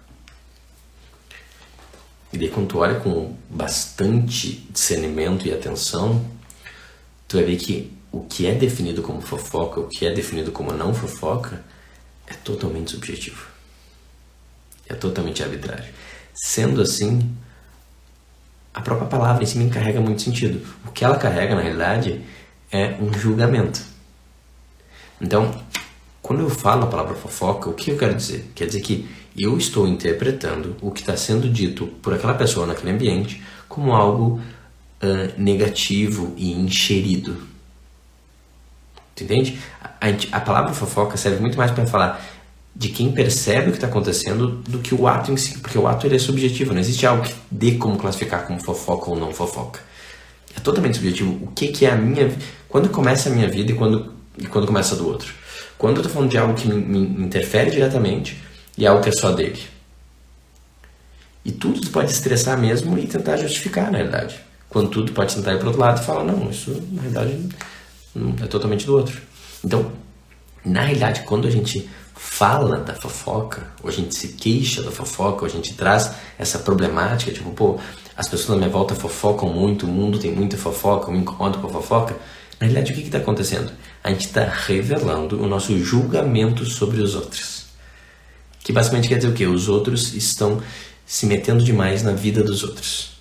E 2.31 2.37
daí 2.37 2.49
quando 2.49 2.67
tu 2.67 2.79
olha 2.79 2.99
com 2.99 3.35
bastante 3.49 4.65
discernimento 4.71 5.45
e 5.45 5.53
atenção, 5.53 6.25
tu 7.27 7.37
vai 7.37 7.45
ver 7.45 7.57
que 7.57 7.93
o 8.11 8.21
que 8.21 8.47
é 8.47 8.53
definido 8.53 9.01
como 9.01 9.21
fofoca, 9.21 9.79
o 9.79 9.87
que 9.87 10.05
é 10.05 10.13
definido 10.13 10.51
como 10.51 10.71
não 10.71 10.93
fofoca, 10.93 11.63
é 12.25 12.33
totalmente 12.33 12.91
subjetivo. 12.91 13.45
É 14.87 14.93
totalmente 14.93 15.43
arbitrário. 15.43 15.93
Sendo 16.33 16.81
assim, 16.81 17.35
a 18.73 18.81
própria 18.81 19.07
palavra 19.07 19.43
em 19.43 19.45
si 19.45 19.57
me 19.57 19.69
carrega 19.69 19.99
muito 19.99 20.21
sentido. 20.21 20.65
O 20.85 20.91
que 20.91 21.03
ela 21.03 21.17
carrega, 21.17 21.55
na 21.55 21.61
realidade, 21.61 22.23
é 22.71 22.95
um 23.01 23.13
julgamento. 23.13 23.81
Então, 25.19 25.51
quando 26.27 26.41
eu 26.41 26.49
falo 26.49 26.83
a 26.83 26.87
palavra 26.87 27.15
fofoca, 27.15 27.69
o 27.69 27.73
que 27.73 27.89
eu 27.89 27.97
quero 27.97 28.13
dizer? 28.13 28.51
Quer 28.53 28.65
dizer 28.65 28.81
que 28.81 29.07
eu 29.37 29.57
estou 29.57 29.87
interpretando 29.87 30.75
o 30.81 30.91
que 30.91 30.99
está 30.99 31.15
sendo 31.15 31.47
dito 31.47 31.87
por 32.01 32.13
aquela 32.13 32.33
pessoa 32.33 32.67
naquele 32.67 32.91
ambiente 32.91 33.41
como 33.69 33.93
algo 33.93 34.41
uh, 35.01 35.41
negativo 35.41 36.33
e 36.35 36.51
encherido. 36.51 37.37
Entende? 39.19 39.57
A, 39.81 40.09
a, 40.37 40.41
palavra 40.41 40.73
fofoca 40.73 41.15
serve 41.15 41.39
muito 41.39 41.57
mais 41.57 41.71
para 41.71 41.85
falar 41.85 42.21
de 42.75 42.89
quem 42.89 43.09
percebe 43.13 43.69
o 43.69 43.71
que 43.71 43.77
está 43.77 43.87
acontecendo 43.87 44.61
do 44.67 44.79
que 44.79 44.93
o 44.93 45.07
ato 45.07 45.31
em 45.31 45.37
si, 45.37 45.59
porque 45.59 45.77
o 45.77 45.87
ato 45.87 46.05
ele 46.05 46.17
é 46.17 46.19
subjetivo, 46.19 46.73
não 46.73 46.81
existe 46.81 47.07
algo 47.07 47.23
que 47.23 47.33
dê 47.49 47.75
como 47.75 47.97
classificar 47.97 48.45
como 48.45 48.61
fofoca 48.61 49.09
ou 49.09 49.17
não 49.17 49.33
fofoca. 49.33 49.79
É 50.55 50.59
totalmente 50.59 50.95
subjetivo. 50.95 51.45
O 51.45 51.47
que, 51.53 51.69
que 51.69 51.85
é 51.85 51.91
a 51.91 51.95
minha 51.95 52.35
quando 52.67 52.89
começa 52.89 53.29
a 53.29 53.31
minha 53.31 53.47
vida 53.47 53.71
e 53.71 53.75
quando, 53.75 54.13
e 54.37 54.45
quando 54.45 54.67
começa 54.67 54.93
a 54.93 54.97
do 54.97 55.07
outro. 55.07 55.46
Quando 55.77 55.97
eu 55.97 56.01
estou 56.01 56.13
falando 56.13 56.31
de 56.31 56.37
algo 56.37 56.53
que 56.53 56.67
me, 56.67 56.75
me 56.75 57.25
interfere 57.25 57.71
diretamente 57.71 58.41
e 58.77 58.85
algo 58.85 59.01
que 59.01 59.09
é 59.09 59.11
só 59.11 59.31
dele. 59.31 59.61
E 61.45 61.51
tudo 61.51 61.89
pode 61.91 62.11
estressar 62.11 62.57
mesmo 62.57 62.97
e 62.97 63.07
tentar 63.07 63.37
justificar, 63.37 63.91
na 63.91 63.99
realidade. 63.99 64.39
Quando 64.69 64.89
tudo 64.89 65.13
pode 65.13 65.33
tentar 65.33 65.53
ir 65.53 65.59
para 65.59 65.67
outro 65.67 65.81
lado 65.81 66.01
e 66.01 66.05
falar, 66.05 66.23
não, 66.23 66.49
isso 66.49 66.71
na 66.91 67.01
realidade 67.03 67.49
é 68.43 68.47
totalmente 68.47 68.85
do 68.85 68.95
outro. 68.95 69.21
Então, 69.63 69.91
na 70.65 70.81
realidade, 70.81 71.21
quando 71.21 71.47
a 71.47 71.51
gente 71.51 71.89
fala 72.13 72.79
da 72.79 72.93
fofoca, 72.93 73.67
ou 73.81 73.89
a 73.89 73.93
gente 73.93 74.13
se 74.13 74.29
queixa 74.29 74.83
da 74.83 74.91
fofoca, 74.91 75.41
ou 75.41 75.47
a 75.47 75.49
gente 75.49 75.73
traz 75.75 76.11
essa 76.37 76.59
problemática, 76.59 77.31
tipo, 77.31 77.51
pô, 77.51 77.79
as 78.15 78.27
pessoas 78.27 78.49
na 78.49 78.57
minha 78.57 78.69
volta 78.69 78.95
fofocam 78.95 79.47
muito, 79.49 79.85
o 79.85 79.89
mundo 79.89 80.19
tem 80.19 80.31
muita 80.31 80.57
fofoca, 80.57 81.07
eu 81.07 81.13
me 81.13 81.19
incomodo 81.19 81.59
com 81.59 81.67
a 81.67 81.69
fofoca. 81.69 82.15
Na 82.59 82.67
realidade, 82.67 82.91
o 82.91 82.95
que 82.95 83.01
está 83.01 83.19
acontecendo? 83.19 83.71
A 84.03 84.09
gente 84.09 84.25
está 84.25 84.43
revelando 84.45 85.41
o 85.41 85.47
nosso 85.47 85.77
julgamento 85.77 86.65
sobre 86.65 87.01
os 87.01 87.13
outros. 87.13 87.67
Que 88.59 88.73
basicamente 88.73 89.07
quer 89.07 89.17
dizer 89.17 89.29
o 89.29 89.33
quê? 89.33 89.45
Os 89.45 89.69
outros 89.69 90.13
estão 90.13 90.61
se 91.05 91.25
metendo 91.25 91.63
demais 91.63 92.03
na 92.03 92.11
vida 92.11 92.43
dos 92.43 92.63
outros. 92.63 93.11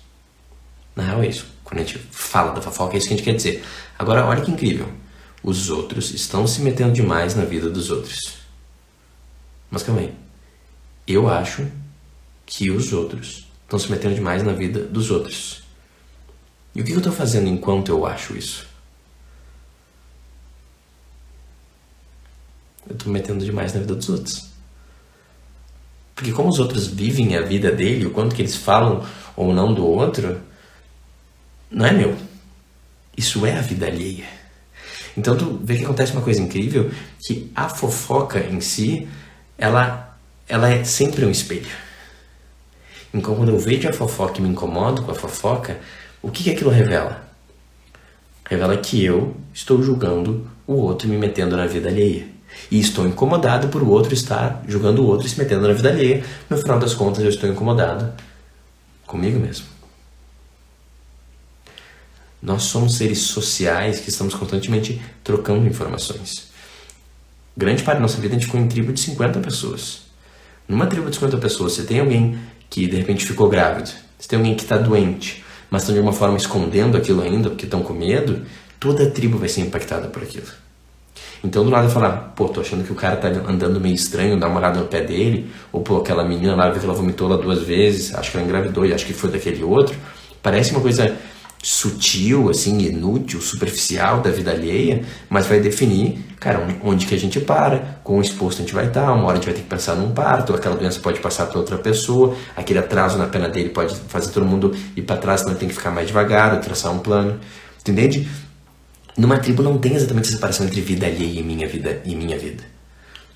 Na 0.95 1.03
real 1.03 1.23
é 1.23 1.27
isso. 1.27 1.45
Quando 1.63 1.81
a 1.81 1.83
gente 1.83 1.99
fala 2.11 2.51
da 2.51 2.61
fofoca, 2.61 2.95
é 2.95 2.97
isso 2.97 3.07
que 3.07 3.13
a 3.13 3.17
gente 3.17 3.25
quer 3.25 3.35
dizer. 3.35 3.63
Agora, 3.97 4.25
olha 4.25 4.41
que 4.41 4.51
incrível. 4.51 4.91
Os 5.43 5.69
outros 5.69 6.11
estão 6.11 6.47
se 6.47 6.61
metendo 6.61 6.91
demais 6.91 7.35
na 7.35 7.45
vida 7.45 7.69
dos 7.69 7.91
outros. 7.91 8.39
Mas 9.69 9.83
calma 9.83 10.01
aí. 10.01 10.13
Eu 11.07 11.29
acho 11.29 11.67
que 12.45 12.71
os 12.71 12.91
outros 12.91 13.47
estão 13.63 13.77
se 13.77 13.91
metendo 13.91 14.15
demais 14.15 14.41
na 14.43 14.53
vida 14.53 14.83
dos 14.83 15.11
outros. 15.11 15.63
E 16.73 16.81
o 16.81 16.83
que 16.83 16.91
eu 16.91 16.97
estou 16.97 17.13
fazendo 17.13 17.47
enquanto 17.47 17.89
eu 17.89 18.05
acho 18.05 18.35
isso? 18.37 18.67
Eu 22.87 22.95
estou 22.95 23.11
me 23.11 23.19
metendo 23.19 23.43
demais 23.43 23.73
na 23.73 23.79
vida 23.79 23.95
dos 23.95 24.09
outros. 24.09 24.49
Porque 26.15 26.31
como 26.31 26.49
os 26.49 26.59
outros 26.59 26.87
vivem 26.87 27.35
a 27.35 27.41
vida 27.41 27.71
dele, 27.71 28.05
o 28.05 28.11
quanto 28.11 28.35
que 28.35 28.41
eles 28.41 28.55
falam 28.55 29.05
ou 29.35 29.53
não 29.53 29.73
do 29.73 29.85
outro, 29.85 30.39
não 31.69 31.85
é 31.85 31.91
meu. 31.91 32.15
Isso 33.15 33.45
é 33.45 33.57
a 33.57 33.61
vida 33.61 33.85
alheia. 33.85 34.25
Então 35.15 35.37
tu 35.37 35.59
vê 35.63 35.77
que 35.77 35.83
acontece 35.83 36.13
uma 36.13 36.21
coisa 36.21 36.41
incrível, 36.41 36.91
que 37.19 37.51
a 37.55 37.69
fofoca 37.69 38.39
em 38.39 38.61
si, 38.61 39.07
ela, 39.57 40.17
ela 40.47 40.69
é 40.69 40.83
sempre 40.83 41.25
um 41.25 41.31
espelho. 41.31 41.87
Então, 43.13 43.35
quando 43.35 43.49
eu 43.49 43.57
vejo 43.57 43.87
a 43.87 43.93
fofoca 43.93 44.39
e 44.39 44.41
me 44.41 44.49
incomodo 44.49 45.01
com 45.01 45.11
a 45.11 45.15
fofoca, 45.15 45.79
o 46.21 46.29
que, 46.29 46.43
que 46.43 46.51
aquilo 46.51 46.69
revela? 46.69 47.25
Revela 48.47 48.77
que 48.77 49.03
eu 49.03 49.35
estou 49.53 49.81
julgando 49.81 50.47
o 50.65 50.73
outro 50.73 51.07
e 51.07 51.11
me 51.11 51.17
metendo 51.17 51.55
na 51.55 51.65
vida 51.65 51.89
alheia. 51.89 52.27
E 52.69 52.79
estou 52.79 53.07
incomodado 53.07 53.69
por 53.69 53.81
o 53.81 53.89
outro 53.89 54.13
estar 54.13 54.63
julgando 54.67 55.03
o 55.03 55.07
outro 55.07 55.25
e 55.25 55.29
se 55.29 55.37
metendo 55.37 55.67
na 55.67 55.73
vida 55.73 55.89
alheia. 55.89 56.23
No 56.49 56.57
final 56.57 56.79
das 56.79 56.93
contas, 56.93 57.23
eu 57.23 57.29
estou 57.29 57.49
incomodado 57.49 58.13
comigo 59.05 59.39
mesmo. 59.39 59.65
Nós 62.41 62.63
somos 62.63 62.97
seres 62.97 63.19
sociais 63.19 63.99
que 63.99 64.09
estamos 64.09 64.35
constantemente 64.35 65.01
trocando 65.23 65.67
informações. 65.67 66.51
Grande 67.55 67.81
parte 67.81 67.97
da 67.97 68.01
nossa 68.01 68.21
vida 68.21 68.35
a 68.35 68.37
gente 68.37 68.45
ficou 68.45 68.61
em 68.61 68.67
tribo 68.67 68.93
de 68.93 68.99
50 68.99 69.39
pessoas. 69.39 70.03
Numa 70.67 70.85
tribo 70.85 71.09
de 71.09 71.15
50 71.15 71.37
pessoas, 71.37 71.73
você 71.73 71.83
tem 71.83 71.99
alguém 71.99 72.37
que 72.69 72.87
de 72.87 72.97
repente 72.97 73.25
ficou 73.25 73.49
grávido, 73.49 73.89
se 74.19 74.27
tem 74.27 74.37
alguém 74.37 74.53
que 74.53 74.63
está 74.63 74.77
doente, 74.77 75.43
mas 75.69 75.81
estão 75.81 75.93
de 75.93 75.99
alguma 75.99 76.15
forma 76.15 76.37
escondendo 76.37 76.97
aquilo 76.97 77.21
ainda 77.21 77.49
porque 77.49 77.65
estão 77.65 77.81
com 77.81 77.93
medo, 77.93 78.45
toda 78.79 79.03
a 79.03 79.09
tribo 79.09 79.37
vai 79.37 79.49
ser 79.49 79.61
impactada 79.61 80.07
por 80.07 80.21
aquilo. 80.21 80.47
Então, 81.43 81.63
do 81.63 81.69
lado, 81.69 81.89
falar, 81.89 82.33
pô, 82.35 82.49
tô 82.49 82.61
achando 82.61 82.83
que 82.83 82.91
o 82.91 82.95
cara 82.95 83.15
tá 83.15 83.27
andando 83.27 83.79
meio 83.79 83.95
estranho, 83.95 84.39
dá 84.39 84.47
uma 84.47 84.59
olhada 84.59 84.79
no 84.79 84.85
pé 84.85 85.01
dele, 85.01 85.51
ou 85.71 85.81
pô, 85.81 85.97
aquela 85.97 86.23
menina 86.23 86.55
lá, 86.55 86.69
viu 86.69 86.79
que 86.79 86.85
ela 86.85 86.95
vomitou 86.95 87.27
lá 87.27 87.37
duas 87.37 87.61
vezes, 87.61 88.13
acho 88.15 88.31
que 88.31 88.37
ela 88.37 88.45
engravidou 88.45 88.85
e 88.85 88.93
acho 88.93 89.05
que 89.05 89.13
foi 89.13 89.29
daquele 89.29 89.63
outro. 89.63 89.95
Parece 90.41 90.71
uma 90.71 90.81
coisa 90.81 91.15
sutil, 91.61 92.49
assim, 92.49 92.77
inútil, 92.79 93.41
superficial 93.41 94.21
da 94.21 94.29
vida 94.29 94.51
alheia, 94.51 95.03
mas 95.29 95.47
vai 95.47 95.59
definir, 95.59 96.19
cara, 96.39 96.65
onde 96.83 97.05
que 97.05 97.15
a 97.15 97.17
gente 97.17 97.39
para, 97.39 97.99
quão 98.03 98.21
exposto 98.21 98.59
a 98.59 98.61
gente 98.61 98.73
vai 98.73 98.87
estar, 98.87 99.11
uma 99.11 99.25
hora 99.25 99.33
a 99.33 99.35
gente 99.35 99.45
vai 99.45 99.53
ter 99.53 99.61
que 99.61 99.67
pensar 99.67 99.95
num 99.95 100.11
parto, 100.11 100.53
aquela 100.53 100.75
doença 100.75 100.99
pode 100.99 101.19
passar 101.19 101.47
para 101.47 101.57
outra 101.57 101.77
pessoa, 101.77 102.35
aquele 102.55 102.79
atraso 102.79 103.17
na 103.17 103.25
pena 103.25 103.49
dele 103.49 103.69
pode 103.69 103.95
fazer 104.07 104.31
todo 104.31 104.45
mundo 104.45 104.75
ir 104.95 105.01
para 105.01 105.17
trás, 105.17 105.41
senão 105.41 105.55
tem 105.55 105.67
que 105.67 105.73
ficar 105.73 105.91
mais 105.91 106.07
devagar, 106.07 106.59
traçar 106.61 106.91
um 106.93 106.99
plano, 106.99 107.39
entende? 107.87 108.27
Numa 109.17 109.39
tribo 109.39 109.63
não 109.63 109.79
tem 109.79 109.95
exatamente 109.95 110.27
separação 110.27 110.67
entre 110.67 110.79
vida 110.79 111.07
alheia 111.07 111.39
e 111.39 111.43
minha 111.43 111.67
vida 111.67 112.01
e 112.05 112.15
minha 112.15 112.37
vida. 112.37 112.63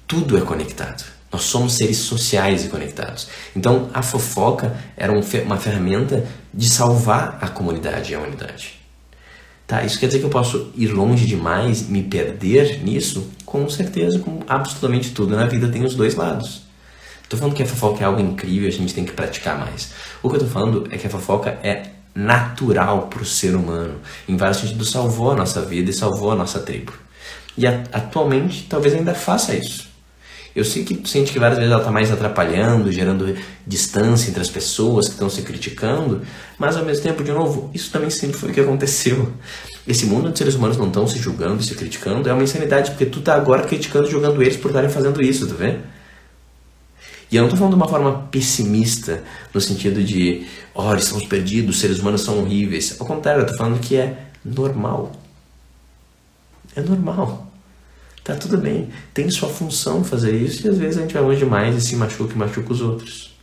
Tudo 0.08 0.38
é 0.38 0.42
conectado. 0.42 1.04
Nós 1.32 1.42
somos 1.44 1.74
seres 1.74 1.98
sociais 1.98 2.66
e 2.66 2.70
conectados. 2.70 3.30
Então, 3.56 3.90
a 3.92 4.04
fofoca 4.04 4.78
era 4.96 5.12
uma 5.12 5.58
ferramenta 5.58 6.28
de 6.54 6.70
salvar 6.70 7.40
a 7.42 7.48
comunidade 7.48 8.12
e 8.12 8.16
a 8.16 8.20
unidade. 8.20 8.80
Tá, 9.66 9.84
isso 9.84 9.98
quer 9.98 10.08
dizer 10.08 10.20
que 10.20 10.26
eu 10.26 10.30
posso 10.30 10.72
ir 10.76 10.90
longe 10.90 11.26
demais, 11.26 11.88
me 11.88 12.04
perder 12.04 12.84
nisso? 12.84 13.32
Com 13.46 13.68
certeza, 13.70 14.20
com 14.20 14.42
absolutamente 14.48 15.12
tudo 15.12 15.36
na 15.36 15.46
vida 15.46 15.70
tem 15.70 15.84
os 15.84 15.96
dois 15.96 16.14
lados. 16.14 16.64
Estou 17.24 17.40
falando 17.40 17.56
que 17.56 17.64
a 17.64 17.66
fofoca 17.66 18.04
é 18.04 18.06
algo 18.06 18.20
incrível, 18.20 18.68
a 18.68 18.72
gente 18.72 18.94
tem 18.94 19.06
que 19.06 19.14
praticar 19.14 19.58
mais. 19.58 19.94
O 20.22 20.30
que 20.30 20.36
eu 20.36 20.42
estou 20.42 20.50
falando 20.54 20.88
é 20.92 20.98
que 20.98 21.08
a 21.08 21.10
fofoca 21.10 21.58
é 21.64 21.84
natural 22.14 23.08
para 23.08 23.22
o 23.22 23.26
ser 23.26 23.56
humano. 23.56 23.96
Em 24.28 24.36
vários 24.38 24.58
sentidos, 24.58 24.92
salvou 24.92 25.32
a 25.32 25.36
nossa 25.36 25.62
vida 25.62 25.90
e 25.90 25.94
salvou 25.94 26.32
a 26.32 26.36
nossa 26.36 26.60
tribo. 26.60 26.94
E 27.58 27.66
atualmente, 27.66 28.66
talvez 28.70 28.94
ainda 28.94 29.14
faça 29.14 29.56
isso. 29.56 29.90
Eu 30.54 30.66
sei 30.66 30.84
que 30.84 31.08
sente 31.08 31.32
que 31.32 31.40
várias 31.40 31.58
vezes 31.58 31.72
ela 31.72 31.82
está 31.82 31.92
mais 31.92 32.12
atrapalhando, 32.12 32.92
gerando 32.92 33.38
distância 33.66 34.30
entre 34.30 34.42
as 34.42 34.50
pessoas 34.50 35.08
que 35.08 35.14
estão 35.14 35.30
se 35.30 35.44
criticando, 35.44 36.22
mas 36.58 36.76
ao 36.76 36.84
mesmo 36.84 37.04
tempo, 37.04 37.24
de 37.24 37.32
novo, 37.32 37.72
isso 37.74 37.90
também 37.90 38.10
sempre 38.10 38.38
foi 38.38 38.50
o 38.50 38.54
que 38.54 38.60
aconteceu. 38.60 39.32
Esse 39.88 40.06
mundo 40.06 40.30
de 40.30 40.38
seres 40.38 40.56
humanos 40.56 40.76
não 40.76 40.88
estão 40.88 41.08
se 41.08 41.18
julgando 41.18 41.62
e 41.62 41.66
se 41.66 41.74
criticando 41.74 42.30
é 42.30 42.34
uma 42.34 42.44
insanidade, 42.44 42.92
porque 42.92 43.06
tu 43.06 43.22
tá 43.22 43.36
agora 43.36 43.64
criticando 43.64 44.08
e 44.08 44.12
julgando 44.12 44.42
eles 44.42 44.58
por 44.58 44.68
estarem 44.68 44.90
fazendo 44.90 45.22
isso, 45.22 45.48
tá 45.48 45.56
vendo? 45.58 45.80
E 47.32 47.38
eu 47.38 47.44
não 47.44 47.48
estou 47.48 47.58
falando 47.58 47.76
de 47.76 47.82
uma 47.82 47.88
forma 47.88 48.28
pessimista, 48.30 49.24
no 49.54 49.62
sentido 49.62 50.04
de, 50.04 50.46
oh, 50.76 50.94
estamos 50.96 51.26
perdidos, 51.26 51.76
os 51.76 51.82
seres 51.82 52.00
humanos 52.00 52.22
são 52.22 52.40
horríveis. 52.40 52.98
Ao 53.00 53.08
contrário, 53.08 53.40
eu 53.40 53.46
estou 53.46 53.58
falando 53.58 53.80
que 53.80 53.96
é 53.96 54.26
normal. 54.44 55.14
É 56.76 56.82
normal. 56.82 57.48
Tá 58.22 58.36
tudo 58.36 58.58
bem, 58.58 58.90
tem 59.14 59.30
sua 59.32 59.50
função 59.50 60.04
fazer 60.04 60.36
isso 60.36 60.68
e 60.68 60.70
às 60.70 60.78
vezes 60.78 60.98
a 60.98 61.02
gente 61.02 61.14
vai 61.14 61.24
longe 61.24 61.40
demais 61.40 61.76
e 61.76 61.82
se 61.82 61.96
machuca 61.96 62.34
e 62.34 62.38
machuca 62.38 62.72
os 62.72 62.82
outros. 62.82 63.36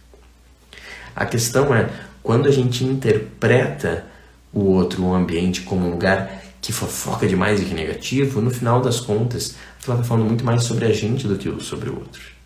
A 1.16 1.26
questão 1.26 1.75
é, 1.75 1.90
quando 2.23 2.47
a 2.47 2.52
gente 2.52 2.85
interpreta 2.85 4.04
o 4.52 4.66
outro, 4.66 5.02
o 5.02 5.14
ambiente, 5.14 5.62
como 5.62 5.87
um 5.87 5.90
lugar 5.90 6.42
que 6.61 6.73
fofoca 6.73 7.26
demais 7.26 7.61
e 7.61 7.64
que 7.64 7.73
é 7.73 7.75
negativo, 7.75 8.40
no 8.40 8.50
final 8.50 8.80
das 8.80 9.00
contas, 9.00 9.57
ela 9.85 9.97
está 9.97 10.09
falando 10.09 10.26
muito 10.26 10.45
mais 10.45 10.62
sobre 10.62 10.85
a 10.85 10.92
gente 10.92 11.26
do 11.26 11.37
que 11.37 11.64
sobre 11.64 11.88
o 11.88 11.99
outro. 11.99 12.38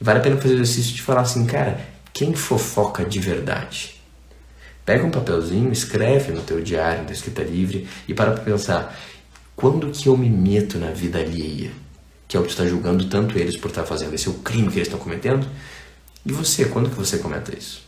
Vale 0.00 0.20
a 0.20 0.22
pena 0.22 0.36
fazer 0.36 0.54
o 0.54 0.56
exercício 0.56 0.94
de 0.94 1.02
falar 1.02 1.22
assim, 1.22 1.44
cara, 1.46 1.80
quem 2.12 2.34
fofoca 2.34 3.04
de 3.04 3.18
verdade? 3.18 4.00
Pega 4.84 5.04
um 5.04 5.10
papelzinho, 5.10 5.72
escreve 5.72 6.32
no 6.32 6.42
teu 6.42 6.62
diário, 6.62 7.04
da 7.04 7.12
escrita 7.12 7.42
livre 7.42 7.86
e 8.06 8.14
para 8.14 8.32
para 8.32 8.42
pensar, 8.42 8.98
quando 9.54 9.90
que 9.90 10.08
eu 10.08 10.16
me 10.16 10.30
meto 10.30 10.78
na 10.78 10.90
vida 10.92 11.18
alheia? 11.18 11.72
Que 12.26 12.36
é 12.36 12.40
o 12.40 12.44
que 12.44 12.50
está 12.50 12.64
julgando 12.66 13.08
tanto 13.08 13.36
eles 13.38 13.56
por 13.56 13.68
estar 13.68 13.84
fazendo. 13.84 14.14
Esse 14.14 14.28
é 14.28 14.30
o 14.30 14.34
crime 14.34 14.68
que 14.68 14.76
eles 14.76 14.88
estão 14.88 14.98
cometendo. 14.98 15.46
E 16.24 16.32
você, 16.32 16.66
quando 16.66 16.90
que 16.90 16.96
você 16.96 17.18
cometa 17.18 17.56
isso? 17.56 17.82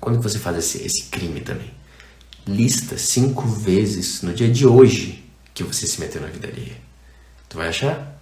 Quando 0.00 0.18
que 0.18 0.22
você 0.22 0.38
faz 0.38 0.58
esse, 0.58 0.84
esse 0.84 1.04
crime 1.04 1.40
também? 1.40 1.70
Lista 2.46 2.98
cinco 2.98 3.46
vezes 3.46 4.22
no 4.22 4.34
dia 4.34 4.48
de 4.48 4.66
hoje 4.66 5.24
que 5.54 5.62
você 5.62 5.86
se 5.86 6.00
meteu 6.00 6.20
na 6.20 6.28
vida 6.28 6.48
alheia. 6.48 6.76
Tu 7.48 7.56
vai 7.56 7.68
achar? 7.68 8.20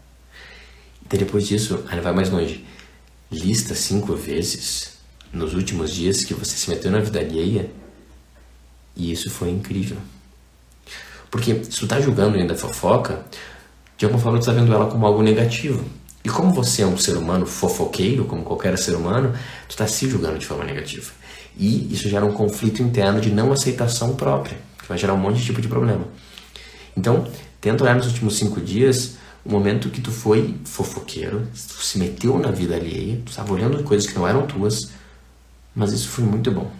E 1.12 1.16
depois 1.16 1.47
disso, 1.47 1.85
ainda 1.88 2.02
vai 2.02 2.12
mais 2.12 2.30
longe. 2.30 2.64
Lista 3.32 3.74
cinco 3.74 4.14
vezes 4.14 4.98
nos 5.32 5.54
últimos 5.54 5.90
dias 5.90 6.22
que 6.22 6.34
você 6.34 6.54
se 6.54 6.68
meteu 6.68 6.90
na 6.90 7.00
vida 7.00 7.18
alheia. 7.18 7.70
E 8.94 9.10
isso 9.10 9.30
foi 9.30 9.48
incrível. 9.48 9.96
Porque 11.30 11.64
se 11.64 11.80
tu 11.80 11.86
tá 11.86 11.98
julgando 11.98 12.36
ainda 12.36 12.52
a 12.52 12.56
fofoca, 12.56 13.24
de 13.96 14.04
alguma 14.04 14.22
forma 14.22 14.38
tu 14.38 14.44
tá 14.44 14.52
vendo 14.52 14.70
ela 14.70 14.86
como 14.86 15.06
algo 15.06 15.22
negativo. 15.22 15.82
E 16.22 16.28
como 16.28 16.52
você 16.52 16.82
é 16.82 16.86
um 16.86 16.98
ser 16.98 17.16
humano 17.16 17.46
fofoqueiro, 17.46 18.26
como 18.26 18.44
qualquer 18.44 18.76
ser 18.76 18.94
humano, 18.94 19.32
tu 19.66 19.76
tá 19.78 19.86
se 19.86 20.10
julgando 20.10 20.38
de 20.38 20.44
forma 20.44 20.64
negativa. 20.64 21.10
E 21.56 21.90
isso 21.90 22.10
gera 22.10 22.26
um 22.26 22.34
conflito 22.34 22.82
interno 22.82 23.18
de 23.18 23.30
não 23.30 23.50
aceitação 23.50 24.14
própria, 24.14 24.58
que 24.78 24.86
vai 24.86 24.98
gerar 24.98 25.14
um 25.14 25.18
monte 25.18 25.38
de 25.38 25.46
tipo 25.46 25.60
de 25.62 25.68
problema. 25.68 26.06
Então, 26.94 27.26
tenta 27.62 27.82
olhar 27.82 27.96
nos 27.96 28.06
últimos 28.06 28.36
cinco 28.36 28.60
dias 28.60 29.16
o 29.44 29.50
momento 29.50 29.90
que 29.90 30.00
tu 30.00 30.11
foi 30.11 30.56
fofoqueiro, 30.64 31.46
tu 31.52 31.82
se 31.82 31.99
meteu 31.99 32.38
na 32.38 32.50
vida 32.50 32.76
alheia, 32.76 33.20
tu 33.25 33.30
estava 33.30 33.52
olhando 33.52 33.82
coisas 33.82 34.08
que 34.08 34.14
não 34.14 34.26
eram 34.26 34.46
tuas, 34.46 34.90
mas 35.75 35.92
isso 35.92 36.08
foi 36.08 36.25
muito 36.25 36.50
bom. 36.50 36.70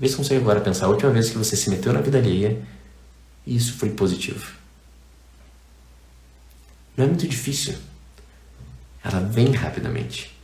Vê 0.00 0.08
se 0.08 0.16
consegue 0.16 0.40
agora 0.40 0.60
pensar 0.60 0.86
a 0.86 0.88
última 0.88 1.10
vez 1.10 1.30
que 1.30 1.38
você 1.38 1.54
se 1.54 1.70
meteu 1.70 1.92
na 1.92 2.00
vida 2.00 2.18
alheia 2.18 2.60
e 3.46 3.54
isso 3.54 3.74
foi 3.74 3.90
positivo. 3.90 4.44
Não 6.96 7.04
é 7.04 7.08
muito 7.08 7.26
difícil. 7.26 7.74
Ela 9.04 9.20
vem 9.20 9.52
rapidamente. 9.52 10.36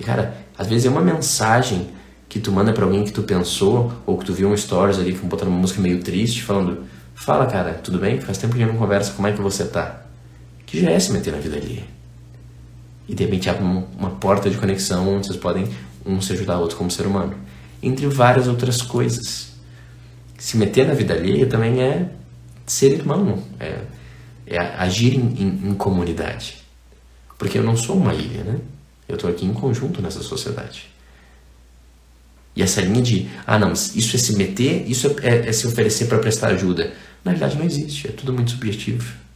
E 0.00 0.04
cara, 0.04 0.36
às 0.56 0.66
vezes 0.66 0.86
é 0.86 0.90
uma 0.90 1.00
mensagem 1.00 1.90
que 2.28 2.40
tu 2.40 2.50
manda 2.52 2.72
para 2.72 2.84
alguém 2.84 3.04
que 3.04 3.12
tu 3.12 3.22
pensou, 3.22 3.92
ou 4.04 4.18
que 4.18 4.24
tu 4.24 4.34
viu 4.34 4.48
um 4.48 4.56
stories 4.56 4.98
ali, 4.98 5.14
que 5.14 5.24
botando 5.24 5.48
uma 5.48 5.58
música 5.58 5.80
meio 5.80 6.02
triste, 6.02 6.42
falando: 6.42 6.84
Fala, 7.14 7.46
cara, 7.46 7.74
tudo 7.74 7.98
bem? 7.98 8.20
Faz 8.20 8.38
tempo 8.38 8.54
que 8.54 8.62
a 8.62 8.66
gente 8.66 8.74
não 8.74 8.80
conversa, 8.80 9.12
como 9.12 9.26
é 9.26 9.32
que 9.32 9.40
você 9.40 9.64
tá? 9.64 10.07
Que 10.68 10.80
já 10.82 10.90
é 10.90 11.00
se 11.00 11.10
meter 11.12 11.32
na 11.32 11.38
vida 11.38 11.56
ali. 11.56 11.82
E 13.08 13.14
de 13.14 13.24
repente 13.24 13.48
abre 13.48 13.64
uma 13.64 14.10
porta 14.10 14.50
de 14.50 14.58
conexão 14.58 15.16
onde 15.16 15.26
vocês 15.26 15.38
podem 15.38 15.66
um 16.04 16.20
se 16.20 16.34
ajudar 16.34 16.58
o 16.58 16.60
outro 16.60 16.76
como 16.76 16.90
ser 16.90 17.06
humano. 17.06 17.34
Entre 17.82 18.06
várias 18.06 18.46
outras 18.46 18.82
coisas. 18.82 19.48
Se 20.36 20.58
meter 20.58 20.86
na 20.86 20.92
vida 20.92 21.14
alheia 21.14 21.46
também 21.46 21.82
é 21.82 22.10
ser 22.66 22.92
irmão, 22.92 23.42
é, 23.58 23.80
é 24.46 24.58
agir 24.58 25.14
em, 25.14 25.42
em, 25.42 25.70
em 25.70 25.74
comunidade. 25.74 26.58
Porque 27.38 27.56
eu 27.56 27.62
não 27.62 27.74
sou 27.74 27.96
uma 27.96 28.12
ilha, 28.12 28.44
né? 28.44 28.58
Eu 29.08 29.14
estou 29.14 29.30
aqui 29.30 29.46
em 29.46 29.54
conjunto 29.54 30.02
nessa 30.02 30.22
sociedade. 30.22 30.90
E 32.54 32.62
essa 32.62 32.82
linha 32.82 33.00
de, 33.00 33.26
ah 33.46 33.58
não, 33.58 33.72
isso 33.72 34.16
é 34.16 34.18
se 34.18 34.36
meter, 34.36 34.84
isso 34.86 35.16
é, 35.22 35.48
é 35.48 35.52
se 35.52 35.66
oferecer 35.66 36.08
para 36.08 36.18
prestar 36.18 36.48
ajuda. 36.48 36.92
Na 37.24 37.30
realidade 37.30 37.56
não 37.56 37.64
existe, 37.64 38.08
é 38.08 38.10
tudo 38.10 38.34
muito 38.34 38.50
subjetivo. 38.50 39.27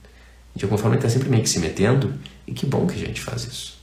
De 0.54 0.64
alguma 0.64 0.78
forma 0.78 0.96
ele 0.96 1.04
está 1.04 1.08
sempre 1.08 1.28
meio 1.28 1.42
que 1.42 1.48
se 1.48 1.58
metendo, 1.58 2.12
e 2.46 2.52
que 2.52 2.66
bom 2.66 2.86
que 2.86 2.94
a 2.94 3.06
gente 3.06 3.20
faz 3.20 3.44
isso. 3.44 3.78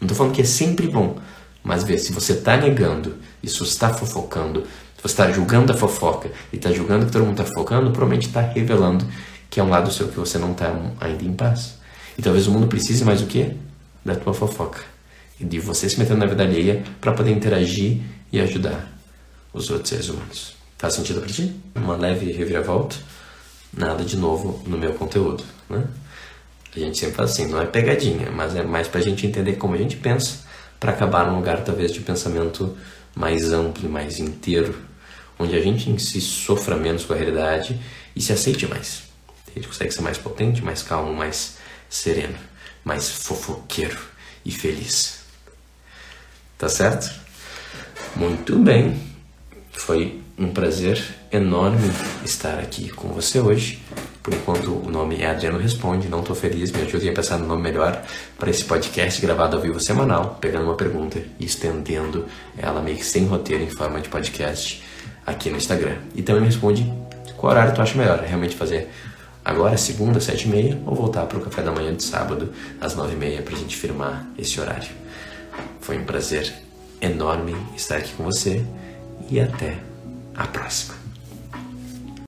Não 0.00 0.06
estou 0.06 0.16
falando 0.16 0.34
que 0.34 0.42
é 0.42 0.44
sempre 0.44 0.88
bom, 0.88 1.18
mas 1.62 1.84
vê, 1.84 1.98
se 1.98 2.12
você 2.12 2.32
está 2.32 2.56
negando, 2.56 3.16
isso 3.42 3.64
está 3.64 3.92
fofocando, 3.92 4.62
se 4.62 5.02
você 5.02 5.12
está 5.12 5.30
julgando 5.30 5.72
a 5.72 5.76
fofoca 5.76 6.30
e 6.52 6.56
está 6.56 6.72
julgando 6.72 7.06
que 7.06 7.12
todo 7.12 7.24
mundo 7.24 7.40
está 7.40 7.44
fofocando, 7.44 7.90
provavelmente 7.90 8.28
está 8.28 8.40
revelando 8.40 9.06
que 9.50 9.58
é 9.58 9.62
um 9.62 9.68
lado 9.68 9.90
seu 9.90 10.08
que 10.08 10.16
você 10.16 10.38
não 10.38 10.52
está 10.52 10.72
ainda 11.00 11.24
em 11.24 11.32
paz. 11.32 11.74
E 12.16 12.22
talvez 12.22 12.46
o 12.46 12.52
mundo 12.52 12.68
precise 12.68 13.04
mais 13.04 13.20
o 13.20 13.26
quê? 13.26 13.56
Da 14.04 14.14
tua 14.14 14.32
fofoca. 14.32 14.80
E 15.40 15.44
de 15.44 15.58
você 15.58 15.88
se 15.88 15.98
metendo 15.98 16.20
na 16.20 16.26
vida 16.26 16.44
alheia 16.44 16.84
para 17.00 17.12
poder 17.12 17.32
interagir 17.32 18.00
e 18.32 18.40
ajudar 18.40 18.88
os 19.52 19.68
outros 19.70 19.88
seres 19.88 20.08
humanos. 20.08 20.54
Faz 20.78 20.94
sentido 20.94 21.20
para 21.20 21.30
ti? 21.30 21.60
Uma 21.74 21.96
leve 21.96 22.30
reviravolta? 22.30 22.96
Nada 23.76 24.04
de 24.04 24.16
novo 24.16 24.62
no 24.66 24.78
meu 24.78 24.94
conteúdo, 24.94 25.44
né? 25.68 25.84
A 26.74 26.78
gente 26.78 26.98
sempre 26.98 27.16
fala 27.16 27.28
assim, 27.28 27.46
não 27.46 27.60
é 27.60 27.66
pegadinha, 27.66 28.30
mas 28.30 28.54
é 28.54 28.62
mais 28.62 28.86
para 28.86 29.00
a 29.00 29.02
gente 29.02 29.26
entender 29.26 29.54
como 29.54 29.74
a 29.74 29.78
gente 29.78 29.96
pensa, 29.96 30.44
para 30.78 30.92
acabar 30.92 31.26
num 31.26 31.36
lugar 31.36 31.64
talvez 31.64 31.92
de 31.92 32.00
pensamento 32.00 32.76
mais 33.14 33.52
amplo, 33.52 33.88
mais 33.88 34.18
inteiro, 34.18 34.78
onde 35.38 35.56
a 35.56 35.60
gente 35.60 35.90
em 35.90 35.98
si 35.98 36.20
sofra 36.20 36.76
menos 36.76 37.04
com 37.04 37.12
a 37.12 37.16
realidade 37.16 37.78
e 38.14 38.20
se 38.22 38.32
aceite 38.32 38.66
mais. 38.66 39.02
A 39.48 39.54
gente 39.54 39.66
consegue 39.66 39.90
ser 39.90 40.02
mais 40.02 40.16
potente, 40.16 40.62
mais 40.62 40.82
calmo, 40.82 41.12
mais 41.12 41.58
sereno, 41.88 42.38
mais 42.84 43.10
fofoqueiro 43.10 43.98
e 44.44 44.52
feliz. 44.52 45.20
Tá 46.56 46.68
certo? 46.68 47.10
Muito 48.14 48.56
bem. 48.58 49.00
Foi 49.72 50.20
um 50.38 50.52
prazer 50.52 51.02
enorme 51.32 51.90
estar 52.24 52.58
aqui 52.58 52.90
com 52.90 53.08
você 53.08 53.40
hoje. 53.40 53.80
Por 54.30 54.36
enquanto 54.36 54.70
o 54.86 54.88
nome 54.88 55.16
é 55.16 55.28
Adriano 55.28 55.58
Responde, 55.58 56.08
não 56.08 56.20
estou 56.20 56.36
feliz, 56.36 56.70
me 56.70 56.82
ajudem 56.82 57.10
a 57.10 57.12
pensar 57.12 57.36
no 57.36 57.48
nome 57.48 57.62
melhor 57.62 58.00
para 58.38 58.48
esse 58.48 58.64
podcast 58.64 59.20
gravado 59.20 59.56
ao 59.56 59.62
vivo 59.62 59.80
semanal, 59.80 60.38
pegando 60.40 60.66
uma 60.66 60.76
pergunta 60.76 61.20
e 61.40 61.44
estendendo 61.44 62.26
ela 62.56 62.80
meio 62.80 62.96
que 62.96 63.04
sem 63.04 63.26
roteiro 63.26 63.64
em 63.64 63.68
forma 63.68 64.00
de 64.00 64.08
podcast 64.08 64.84
aqui 65.26 65.50
no 65.50 65.56
Instagram. 65.56 65.96
E 66.14 66.22
também 66.22 66.42
me 66.42 66.46
responde 66.46 66.88
qual 67.36 67.50
horário 67.50 67.74
tu 67.74 67.82
acha 67.82 67.98
melhor, 67.98 68.20
realmente 68.20 68.54
fazer 68.54 68.88
agora, 69.44 69.76
segunda, 69.76 70.20
sete 70.20 70.46
e 70.46 70.48
meia, 70.48 70.80
ou 70.86 70.94
voltar 70.94 71.26
para 71.26 71.36
o 71.36 71.40
café 71.40 71.60
da 71.60 71.72
manhã 71.72 71.92
de 71.92 72.04
sábado, 72.04 72.52
às 72.80 72.94
nove 72.94 73.14
e 73.14 73.16
meia, 73.16 73.42
para 73.42 73.56
a 73.56 73.58
gente 73.58 73.76
firmar 73.76 74.28
esse 74.38 74.60
horário. 74.60 74.90
Foi 75.80 75.98
um 75.98 76.04
prazer 76.04 76.52
enorme 77.00 77.56
estar 77.76 77.96
aqui 77.96 78.12
com 78.12 78.22
você 78.22 78.64
e 79.28 79.40
até 79.40 79.78
a 80.36 80.46
próxima. 80.46 80.99